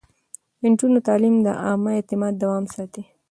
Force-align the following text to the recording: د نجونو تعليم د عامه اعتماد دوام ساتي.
د 0.59 0.61
نجونو 0.71 0.99
تعليم 1.07 1.35
د 1.45 1.47
عامه 1.63 1.91
اعتماد 1.97 2.33
دوام 2.41 2.65
ساتي. 2.73 3.03